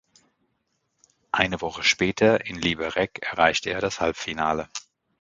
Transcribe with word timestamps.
Eine 1.31 1.61
Woche 1.61 1.83
später 1.83 2.43
in 2.47 2.55
Liberec 2.55 3.21
erreichte 3.21 3.69
er 3.69 3.81
das 3.81 3.99
Halbfinale. 3.99 4.67